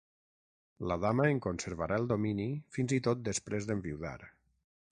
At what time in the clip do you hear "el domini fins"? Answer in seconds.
2.01-2.97